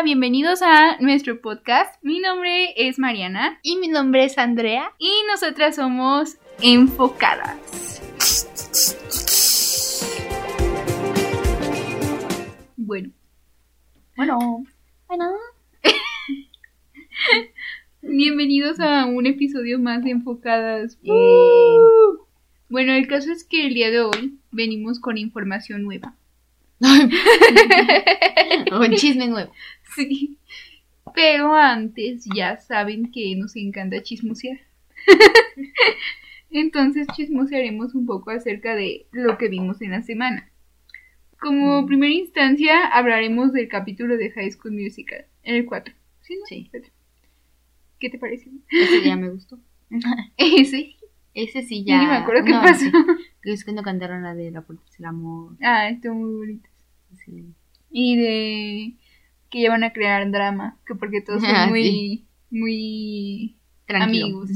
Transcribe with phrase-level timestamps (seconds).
[0.00, 2.02] Hola, bienvenidos a nuestro podcast.
[2.02, 4.94] Mi nombre es Mariana Y mi nombre es Andrea.
[4.98, 8.00] y nosotras somos enfocadas.
[12.78, 13.10] Bueno,
[14.16, 14.64] Bueno.
[15.06, 15.32] Bueno.
[18.00, 20.98] bienvenidos a un episodio más de Enfocadas.
[22.70, 26.14] Bueno, el caso es que el día de hoy venimos con información nueva.
[28.72, 29.52] Un chisme nuevo.
[29.96, 30.38] Sí.
[31.16, 34.60] Pero antes ya saben que nos encanta chismosear.
[36.50, 40.48] Entonces chismosearemos un poco acerca de lo que vimos en la semana.
[41.40, 41.86] Como Mm.
[41.86, 45.92] primera instancia hablaremos del capítulo de High School Musical, el 4.
[46.20, 46.36] ¿Sí?
[46.38, 46.46] no?
[46.46, 46.68] Sí.
[46.70, 46.90] Cuatro.
[47.98, 48.52] ¿Qué te pareció?
[48.70, 49.58] Ese ya me gustó.
[50.36, 50.94] Ese.
[51.34, 51.98] Ese sí ya.
[52.00, 52.78] Ni me acuerdo qué no, pasó.
[52.84, 52.92] sí.
[53.42, 55.56] Es cuando cantaron la de La Puerta del Amor.
[55.62, 56.68] Ah, estuvo muy bonito.
[57.24, 57.54] Sí.
[57.90, 58.92] Y de
[59.50, 62.24] que ya van a crear drama, que porque todos son Ah, muy, sí.
[62.50, 64.26] muy Tranquilo.
[64.26, 64.50] Amigos.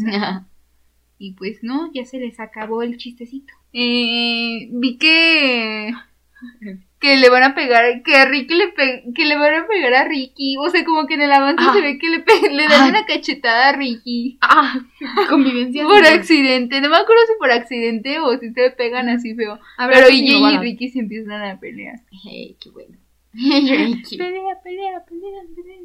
[1.19, 3.53] Y pues no, ya se les acabó el chistecito.
[3.73, 5.93] Eh, vi que
[7.05, 9.93] que le van a pegar, que a Ricky le pe- que le van a pegar
[9.93, 11.73] a Ricky, o sea, como que en el avance Ah.
[11.75, 12.89] se ve que le, pe- le dan Ah.
[12.89, 14.81] una cachetada a Ricky Ah,
[15.29, 15.85] convivencia.
[15.85, 19.87] por accidente, no me acuerdo si por accidente o si se pegan así feo, A
[19.87, 22.01] ver, pero sí, no y Ricky se empiezan a pelear.
[22.25, 22.97] Hey, qué bueno.
[23.35, 24.17] Ricky.
[24.17, 25.81] Pelea, pelea, pelea, pelea.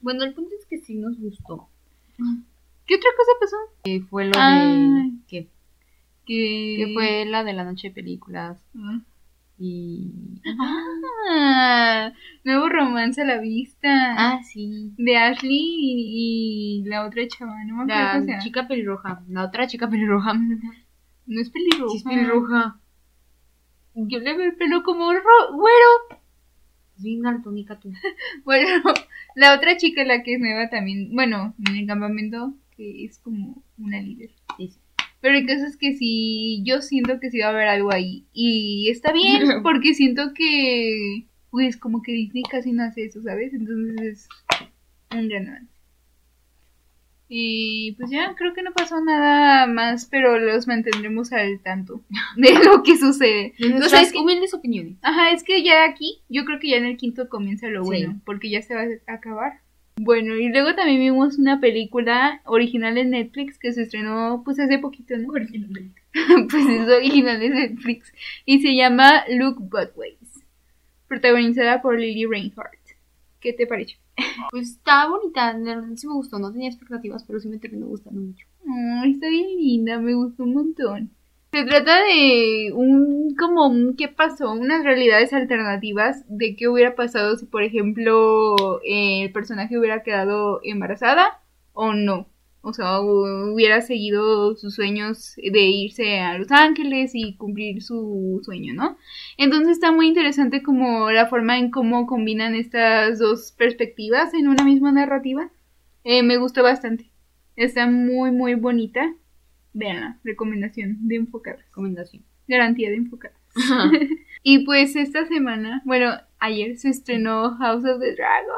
[0.00, 1.68] Bueno, el punto es que sí nos gustó.
[2.86, 3.56] ¿Qué otra cosa pasó?
[3.84, 4.68] Que fue lo Ay.
[4.68, 5.12] de.
[5.28, 5.48] Que,
[6.26, 8.58] que fue la de la noche de películas.
[8.76, 9.00] Ah.
[9.64, 10.10] Y.
[11.30, 12.12] Ah,
[12.44, 13.88] nuevo romance a la vista.
[14.18, 14.92] Ah, sí.
[14.96, 19.22] De Ashley y, y la otra chava, no me acuerdo La chica pelirroja.
[19.28, 20.32] La otra chica pelirroja.
[21.24, 21.88] No es pelirroja.
[21.92, 22.80] Sí, es pelirroja.
[23.94, 26.18] Yo le veo el pelo como ro- güero.
[26.96, 27.92] Es bien daltónica tú.
[28.44, 28.66] Bueno,
[29.36, 33.62] la otra chica, la que es nueva también, bueno, en el campamento, que es como
[33.78, 34.30] una líder.
[34.56, 34.80] Sí, sí.
[35.22, 38.26] Pero el caso es que sí, yo siento que sí va a haber algo ahí.
[38.34, 43.54] Y está bien, porque siento que, pues, como que Disney casi no hace eso, ¿sabes?
[43.54, 44.28] Entonces es
[45.16, 45.72] un gran avance.
[47.34, 52.02] Y pues ya, creo que no pasó nada más, pero los mantendremos al tanto
[52.36, 53.54] de lo que sucede.
[53.58, 54.96] De O sea, nuestras es que- humildes opiniones.
[55.02, 57.86] Ajá, es que ya aquí, yo creo que ya en el quinto comienza lo Sí.
[57.86, 59.60] bueno, porque ya se va a acabar.
[60.04, 64.80] Bueno, y luego también vimos una película original de Netflix que se estrenó pues hace
[64.80, 65.32] poquito, ¿no?
[66.50, 68.12] pues es original de Netflix
[68.44, 70.44] y se llama Look But Ways,
[71.06, 72.80] protagonizada por Lily Reinhardt.
[73.38, 73.98] ¿Qué te pareció?
[74.50, 75.56] Pues está bonita,
[75.94, 78.44] sí me gustó, no tenía expectativas, pero sí me terminó gustando mucho.
[79.00, 81.10] Ay, está bien linda, me gustó un montón.
[81.52, 87.36] Se trata de un, como un qué pasó, unas realidades alternativas de qué hubiera pasado
[87.36, 91.40] si, por ejemplo, eh, el personaje hubiera quedado embarazada
[91.74, 92.26] o no.
[92.62, 98.40] O sea, hu- hubiera seguido sus sueños de irse a Los Ángeles y cumplir su
[98.44, 98.96] sueño, ¿no?
[99.36, 104.64] Entonces está muy interesante como la forma en cómo combinan estas dos perspectivas en una
[104.64, 105.50] misma narrativa.
[106.04, 107.10] Eh, me gustó bastante.
[107.56, 109.12] Está muy, muy bonita.
[109.72, 111.64] Veanla, recomendación de enfocadas.
[111.64, 112.24] Recomendación.
[112.48, 113.38] Garantía de enfocadas.
[114.44, 118.56] Y pues esta semana, bueno, ayer se estrenó House of the Dragon.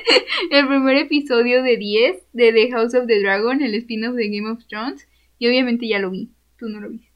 [0.50, 4.50] el primer episodio de 10 de The House of the Dragon, el spin-off de Game
[4.50, 5.06] of Thrones.
[5.38, 6.30] Y obviamente ya lo vi.
[6.58, 7.10] Tú no lo viste.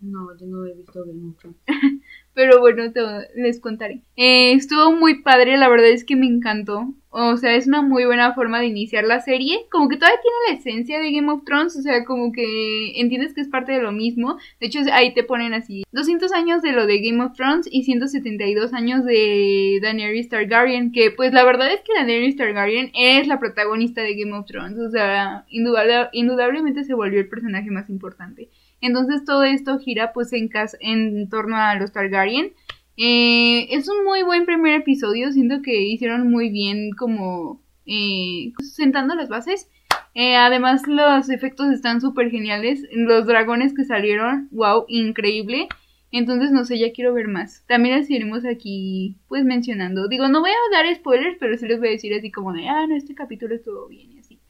[0.00, 1.58] no, yo no he visto Game of Thrones.
[2.34, 3.00] Pero bueno, te-
[3.34, 4.02] les contaré.
[4.16, 6.94] Eh, estuvo muy padre, la verdad es que me encantó.
[7.12, 9.66] O sea, es una muy buena forma de iniciar la serie.
[9.68, 13.34] Como que todavía tiene la esencia de Game of Thrones, o sea, como que entiendes
[13.34, 14.38] que es parte de lo mismo.
[14.60, 17.82] De hecho, ahí te ponen así 200 años de lo de Game of Thrones y
[17.82, 23.40] 172 años de Daenerys Targaryen, que pues la verdad es que Daenerys Targaryen es la
[23.40, 28.50] protagonista de Game of Thrones, o sea, indudable- indudablemente se volvió el personaje más importante.
[28.80, 32.52] Entonces todo esto gira pues en, en torno a los Targaryen.
[32.96, 39.14] Eh, es un muy buen primer episodio, siento que hicieron muy bien como eh, sentando
[39.14, 39.70] las bases.
[40.14, 42.82] Eh, además los efectos están súper geniales.
[42.92, 45.68] Los dragones que salieron, wow, increíble.
[46.12, 47.64] Entonces no sé, ya quiero ver más.
[47.68, 50.08] También las iremos aquí pues mencionando.
[50.08, 52.68] Digo, no voy a dar spoilers, pero sí les voy a decir así como de,
[52.68, 54.40] ah, no, este capítulo estuvo bien y así.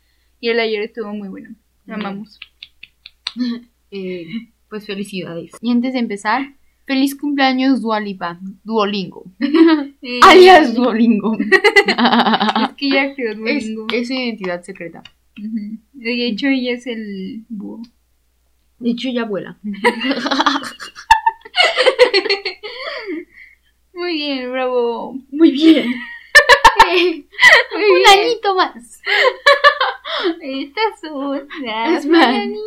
[0.41, 1.55] Y el ayer estuvo muy bueno.
[1.85, 2.41] Lo amamos.
[3.91, 4.27] Eh,
[4.69, 5.53] pues felicidades.
[5.61, 6.55] Y antes de empezar,
[6.87, 9.25] feliz cumpleaños Dualipa, Duolingo.
[10.03, 11.37] Eh, Alias Duolingo.
[11.39, 13.87] Es que ya es, Duolingo.
[13.93, 15.03] es su identidad secreta.
[15.93, 17.83] De hecho, ella es el búho.
[18.79, 19.59] De hecho, ya vuela.
[23.93, 25.19] Muy bien, bravo.
[25.31, 25.93] Muy bien.
[26.93, 29.01] Un añito más.
[31.65, 32.21] Las Es mal.
[32.21, 32.61] mañanitas.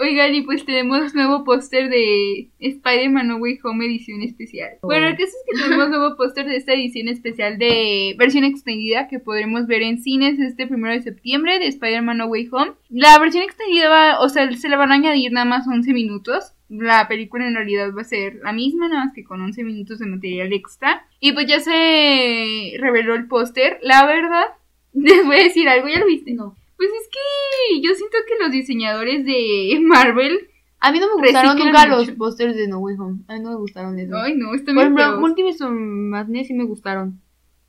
[0.00, 4.70] Oigan, y pues tenemos nuevo póster de Spider-Man No Way Home edición especial.
[4.80, 4.88] Oh.
[4.88, 9.08] Bueno, el caso es que tenemos nuevo póster de esta edición especial de versión extendida
[9.08, 12.72] que podremos ver en cines este primero de septiembre de Spider-Man No Way Home.
[12.90, 16.52] La versión extendida va, o sea, se le van a añadir nada más 11 minutos.
[16.68, 19.98] La película en realidad va a ser la misma, nada más que con 11 minutos
[20.00, 21.06] de material extra.
[21.20, 23.78] Y pues ya se reveló el póster.
[23.82, 24.46] La verdad,
[24.92, 26.32] les voy a decir algo, ¿ya lo viste?
[26.34, 26.56] No.
[26.76, 30.48] Pues es que yo siento que los diseñadores de Marvel.
[30.78, 31.96] A mí no me gustaron nunca mucho.
[31.96, 33.20] los pósters de No Way Home.
[33.28, 34.14] A mí no me gustaron esos.
[34.14, 35.20] Ay, no, están Por ejemplo.
[35.20, 37.20] Multiverse Madness sí me gustaron.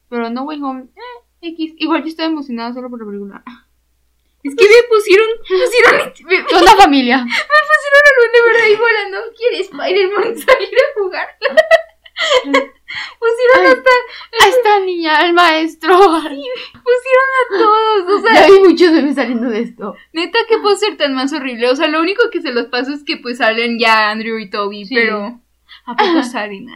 [0.10, 1.74] Pero No Way Home, eh, X.
[1.78, 3.44] Igual yo estaba emocionada solo por la película.
[4.48, 5.28] Es que me pusieron.
[5.48, 7.18] pusieron me, me Toda la familia.
[7.26, 9.18] pusieron al duende verde ahí volando.
[9.38, 11.28] ¿Quiere Spider-Man salir a jugar?
[13.20, 13.68] pusieron Ay.
[13.68, 13.90] hasta.
[14.46, 15.98] A esta niña, el maestro.
[15.98, 18.20] Pusieron a todos.
[18.20, 19.96] O sea, Ya vi muchos memes saliendo de esto.
[20.14, 21.70] neta, qué póster tan más horrible.
[21.70, 24.50] O sea, lo único que se los paso es que pues salen ya Andrew y
[24.50, 24.86] Toby.
[24.86, 24.96] Sí.
[24.96, 25.40] Pero.
[25.86, 26.68] ¿A poco salen?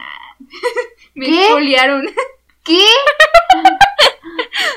[1.14, 1.48] Me ¿Qué?
[2.64, 2.84] ¿Qué?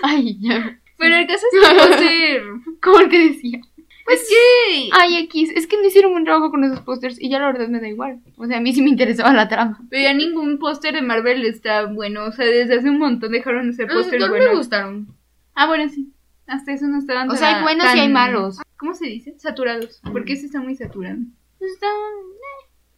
[0.02, 0.80] Ay, ya.
[0.98, 3.04] Pero el caso es que póster.
[3.04, 3.62] El que decía.
[4.06, 4.90] Pues que.
[4.94, 7.68] Ay, X, es que no hicieron un trabajo con esos pósters y ya la verdad
[7.68, 8.22] me da igual.
[8.38, 9.80] O sea, a mí sí me interesaba la trama.
[9.90, 12.26] Pero ya ningún póster de Marvel está bueno.
[12.26, 14.50] O sea, desde hace un montón dejaron de ser pósters no buenos.
[14.50, 15.08] me gustaron.
[15.56, 16.14] Ah, bueno, sí.
[16.46, 18.60] Hasta eso no estaban O sea, hay buenos y hay malos.
[18.78, 19.34] ¿Cómo se dice?
[19.40, 20.00] Saturados.
[20.12, 21.18] Porque ese está muy saturado.
[21.58, 21.90] Pues están.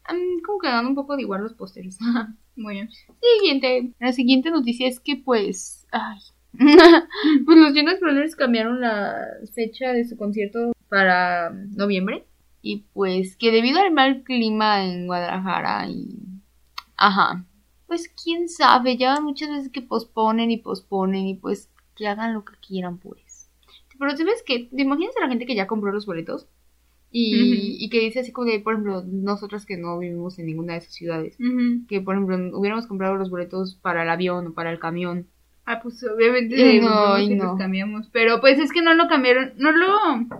[0.09, 1.97] Eh, como que dan un poco de igual los pósters.
[2.59, 2.89] Bueno.
[3.37, 3.93] Siguiente.
[3.99, 5.85] La siguiente noticia es que, pues.
[5.91, 6.17] Ay.
[7.45, 9.15] pues los Jonas Brothers cambiaron la
[9.53, 12.25] fecha de su concierto para noviembre.
[12.61, 16.19] Y pues que debido al mal clima en Guadalajara y.
[16.97, 17.45] Ajá.
[17.85, 22.43] Pues quién sabe, ya muchas veces que posponen y posponen y pues que hagan lo
[22.43, 23.49] que quieran, pues.
[23.97, 26.47] Pero sabes que, ¿te imaginas a la gente que ya compró los boletos?
[27.09, 30.79] Y, que dice así como de, por ejemplo, nosotras que no vivimos en ninguna de
[30.79, 31.37] esas ciudades
[31.87, 35.27] que por ejemplo hubiéramos comprado los boletos para el avión o para el camión.
[35.69, 37.43] Ah, pues obviamente de no, y no.
[37.43, 38.07] los cambiamos.
[38.13, 39.51] Pero pues es que no lo cambiaron.
[39.57, 39.87] No lo.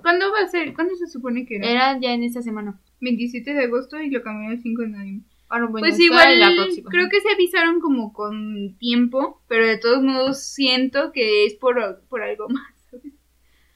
[0.02, 0.74] ¿Cuándo va a ser?
[0.74, 1.70] ¿Cuándo se supone que era?
[1.70, 2.80] Era ya en esta semana.
[3.02, 5.28] 27 de agosto y lo cambiaron el 5 de noviembre.
[5.50, 6.90] Bueno, bueno, Pues igual, la próxima.
[6.90, 12.02] creo que se avisaron como con tiempo, pero de todos modos siento que es por,
[12.10, 12.74] por algo más.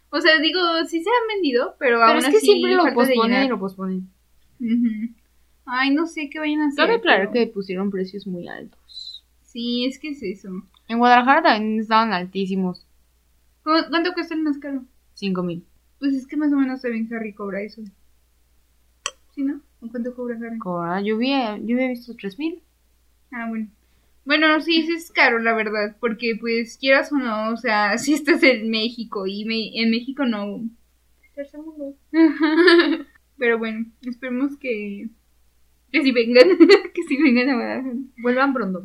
[0.10, 2.94] O sea, digo, sí se han vendido, pero, Pero aún es que así siempre lo
[2.94, 4.10] posponen y lo posponen.
[5.66, 6.86] Ay, no sé qué vayan a hacer.
[6.86, 9.24] Cabe aclarar pero- que pusieron precios muy altos.
[9.44, 10.50] Sí, es que es eso.
[10.92, 12.86] En Guadalajara también estaban altísimos.
[13.64, 14.84] ¿Cu- ¿Cuánto cuesta el más caro?
[15.16, 15.66] 5 mil.
[16.00, 17.82] Pues es que más o menos también Harry cobra eso.
[19.34, 19.62] ¿Sí, no?
[19.82, 20.60] ¿O cuánto cobra Harry?
[20.60, 22.62] Cobra, Yo, vi, yo había visto 3 mil.
[23.32, 23.68] Ah, bueno.
[24.26, 28.14] Bueno, sí, sí es caro, la verdad, porque pues quieras o no, o sea, si
[28.14, 30.62] estás en México y me- en México no.
[31.36, 31.96] Tercer mundo.
[33.38, 35.10] Pero bueno, esperemos que
[35.92, 36.48] que sí vengan,
[36.96, 37.96] que sí vengan a Guadalajara.
[38.18, 38.84] Vuelvan pronto.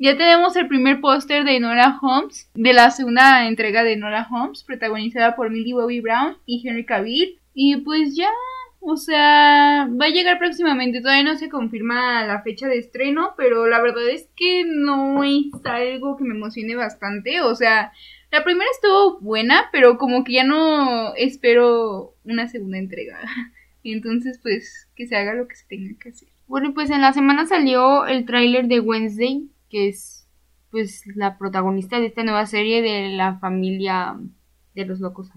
[0.00, 4.62] Ya tenemos el primer póster de Nora Holmes, de la segunda entrega de Nora Holmes,
[4.62, 7.40] protagonizada por Millie Bobby Brown y Henry Cavill.
[7.52, 8.30] Y pues ya,
[8.78, 11.00] o sea, va a llegar próximamente.
[11.00, 15.46] Todavía no se confirma la fecha de estreno, pero la verdad es que no es
[15.64, 17.40] algo que me emocione bastante.
[17.40, 17.90] O sea,
[18.30, 23.18] la primera estuvo buena, pero como que ya no espero una segunda entrega.
[23.82, 26.28] Entonces, pues, que se haga lo que se tenga que hacer.
[26.46, 30.26] Bueno, pues en la semana salió el tráiler de Wednesday, que es
[30.70, 34.18] pues la protagonista de esta nueva serie de la familia
[34.74, 35.30] de los locos.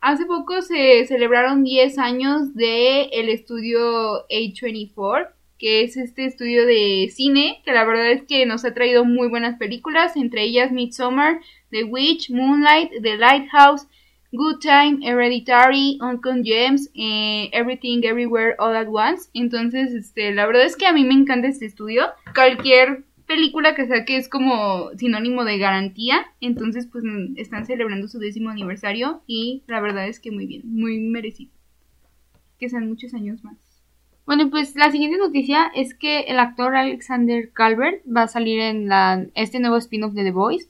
[0.00, 7.10] Hace poco se celebraron 10 años de el estudio A24, que es este estudio de
[7.14, 11.40] cine, que la verdad es que nos ha traído muy buenas películas, entre ellas Midsommar,
[11.70, 13.86] The Witch, Moonlight, The Lighthouse,
[14.32, 19.30] Good Time, Hereditary, Uncle James, eh, Everything Everywhere All at Once.
[19.32, 22.06] Entonces, este, la verdad es que a mí me encanta este estudio.
[22.34, 26.26] Cualquier película que saque es como sinónimo de garantía.
[26.40, 27.04] Entonces, pues
[27.36, 31.52] están celebrando su décimo aniversario y la verdad es que muy bien, muy merecido.
[32.58, 33.56] Que sean muchos años más.
[34.24, 38.88] Bueno, pues la siguiente noticia es que el actor Alexander Calvert va a salir en
[38.88, 40.68] la, este nuevo spin-off de The Voice.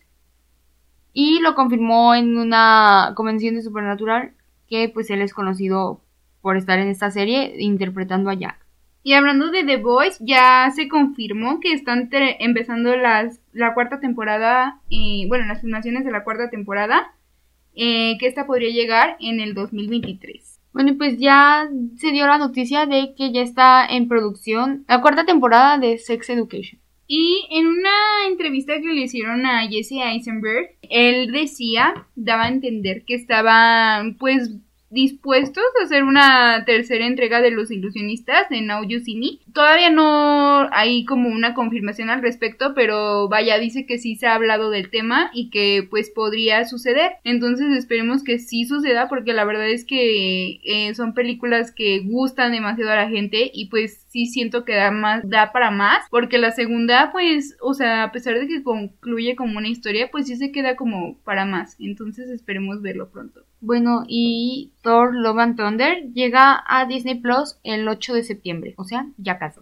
[1.14, 4.34] Y lo confirmó en una convención de Supernatural
[4.68, 6.02] que pues él es conocido
[6.42, 8.65] por estar en esta serie interpretando a Jack.
[9.06, 14.80] Y hablando de The Voice, ya se confirmó que están empezando las, la cuarta temporada,
[14.90, 17.14] eh, bueno, las filmaciones de la cuarta temporada,
[17.76, 20.58] eh, que esta podría llegar en el 2023.
[20.72, 25.25] Bueno, pues ya se dio la noticia de que ya está en producción la cuarta
[25.25, 26.80] temporada de Sex Education.
[27.06, 33.04] Y en una entrevista que le hicieron a Jesse Eisenberg, él decía, daba a entender
[33.04, 34.50] que estaban pues
[34.90, 39.52] dispuestos a hacer una tercera entrega de Los Ilusionistas See Me.
[39.52, 44.35] Todavía no hay como una confirmación al respecto, pero vaya, dice que sí se ha
[44.35, 47.12] hablado del tema y que pues podría suceder.
[47.25, 52.52] Entonces esperemos que sí suceda porque la verdad es que eh, son películas que gustan
[52.52, 56.38] demasiado a la gente y pues sí siento que da más, da para más, porque
[56.38, 60.37] la segunda pues, o sea, a pesar de que concluye como una historia, pues sí
[60.37, 61.76] se queda como para más.
[61.78, 63.46] Entonces esperemos verlo pronto.
[63.60, 68.84] Bueno, y Thor Love and Thunder llega a Disney Plus el 8 de septiembre, o
[68.84, 69.60] sea, ya casi.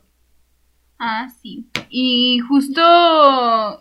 [0.99, 1.67] Ah, sí.
[1.91, 2.81] Y justo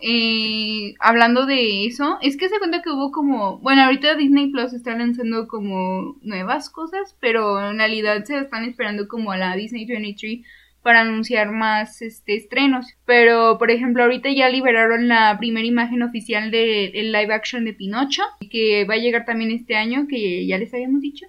[0.02, 4.72] eh, hablando de eso, es que se cuenta que hubo como, bueno, ahorita Disney Plus
[4.72, 9.86] está lanzando como nuevas cosas, pero en realidad se están esperando como a la Disney
[9.86, 10.44] 23
[10.84, 12.86] para anunciar más este, estrenos.
[13.06, 18.22] Pero, por ejemplo, ahorita ya liberaron la primera imagen oficial del live action de Pinocho,
[18.50, 21.26] que va a llegar también este año, que ya les habíamos dicho.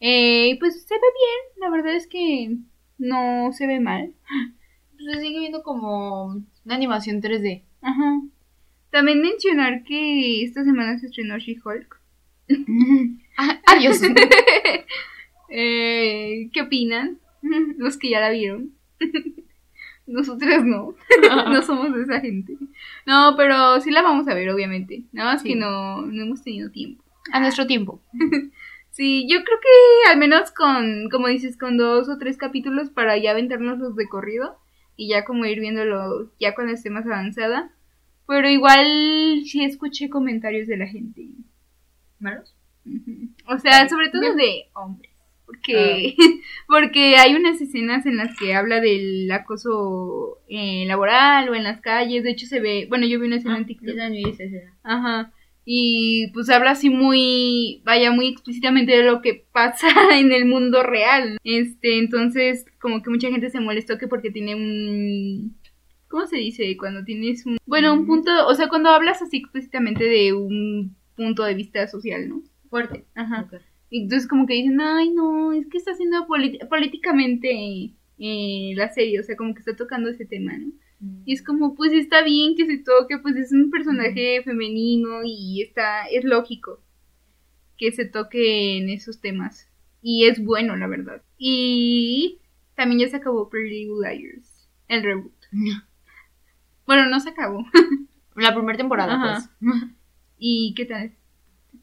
[0.00, 2.58] Eh, pues se ve bien, la verdad es que
[2.98, 4.12] no se ve mal.
[4.98, 6.26] Se sigue viendo como
[6.66, 7.62] una animación 3D.
[7.80, 8.20] Ajá.
[8.90, 11.98] También mencionar que esta semana se estrenó She-Hulk.
[13.66, 14.02] Adiós.
[15.48, 17.18] eh, ¿Qué opinan?
[17.78, 18.74] Los que ya la vieron.
[20.06, 20.94] Nosotras no.
[21.52, 22.56] no somos de esa gente.
[23.06, 25.04] No, pero sí la vamos a ver, obviamente.
[25.12, 25.50] Nada más Sí.
[25.50, 27.04] que no, no hemos tenido tiempo.
[27.32, 28.02] A nuestro tiempo.
[28.92, 33.16] Sí, yo creo que al menos con, como dices, con dos o tres capítulos para
[33.16, 34.58] ya aventarnos los de corrido
[34.96, 37.70] y ya como ir viéndolo ya cuando esté más avanzada.
[38.26, 41.28] Pero igual sí escuché comentarios de la gente.
[42.18, 42.54] ¿Malos?
[43.46, 44.36] O sea, sobre todo Bien.
[44.36, 45.09] de hombres.
[45.50, 46.14] Porque,
[46.68, 51.80] porque hay unas escenas en las que habla del acoso eh, laboral o en las
[51.80, 52.22] calles.
[52.22, 52.86] De hecho, se ve.
[52.88, 53.96] Bueno, yo vi una escena en TikTok.
[54.84, 55.32] Ajá.
[55.64, 60.82] Y pues habla así muy, vaya, muy explícitamente de lo que pasa en el mundo
[60.82, 61.38] real.
[61.42, 65.58] Este, entonces, como que mucha gente se molestó que porque tiene un...
[66.08, 66.76] ¿Cómo se dice?
[66.76, 67.58] Cuando tienes un...
[67.66, 72.28] Bueno, un punto, o sea, cuando hablas así explícitamente de un punto de vista social,
[72.28, 72.42] ¿no?
[72.68, 73.04] Fuerte.
[73.14, 73.48] Ajá.
[73.90, 79.20] Y Entonces como que dicen, ay no, es que está haciendo políticamente eh, la serie,
[79.20, 80.72] o sea, como que está tocando ese tema, ¿no?
[81.24, 85.62] Y es como, pues está bien que se toque, pues es un personaje femenino y
[85.62, 86.82] está, es lógico
[87.78, 89.66] que se toque en esos temas.
[90.02, 91.22] Y es bueno, la verdad.
[91.38, 92.40] Y
[92.74, 95.32] también ya se acabó Pretty Liars, el reboot.
[96.86, 97.64] Bueno, no se acabó.
[98.34, 99.50] La primera temporada, Ajá.
[99.60, 99.72] pues.
[100.38, 101.12] ¿Y qué tal?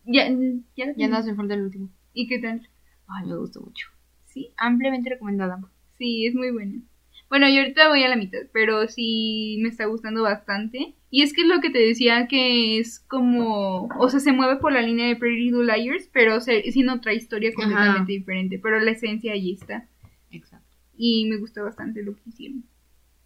[0.04, 0.30] Ya,
[0.76, 1.90] ya, Ya no hace falta el último.
[2.18, 2.68] ¿Y qué tal?
[3.08, 3.90] Ay, me gustó mucho.
[4.26, 5.60] Sí, Ampliamente recomendada.
[6.00, 6.82] sí, es muy buena.
[7.30, 10.96] Bueno, yo ahorita voy a la mitad, pero sí me está gustando bastante.
[11.12, 14.56] Y es que es lo que te decía que es como, o sea, se mueve
[14.60, 18.58] por la línea de Pretty Little Liars, pero se, siendo otra historia completamente diferente.
[18.58, 19.88] Pero la esencia allí está.
[20.32, 20.76] Exacto.
[20.96, 22.64] Y me gustó bastante lo que hicieron.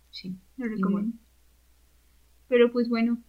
[0.10, 0.36] Sí.
[0.58, 1.18] Lo recomiendo.
[2.50, 3.24] Pero pues bueno,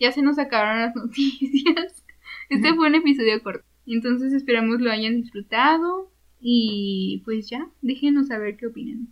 [0.00, 2.06] ya se nos acabaron las noticias.
[2.48, 3.66] Este fue un episodio corto.
[3.86, 6.10] Entonces esperamos lo hayan disfrutado.
[6.40, 9.08] Y pues ya, déjenos saber qué opinan.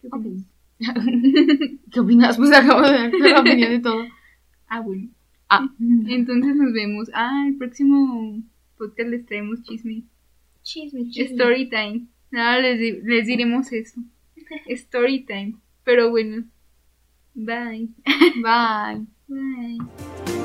[0.00, 0.46] ¿Qué opinan?
[1.92, 2.36] ¿Qué opinas?
[2.38, 4.02] Pues acabo de dar la opinión de todo.
[4.72, 5.08] Ah, bueno.
[5.48, 5.68] Ah.
[5.80, 7.10] Entonces nos vemos.
[7.12, 8.40] Ah, el próximo
[8.78, 10.04] podcast les traemos chisme.
[10.62, 12.06] Chisme, Story time.
[12.30, 14.00] Nada, les, di- les diremos eso.
[14.68, 15.56] Story time.
[15.82, 16.44] Pero bueno.
[17.34, 17.88] Bye.
[18.36, 19.06] Bye.
[19.26, 20.39] Bye.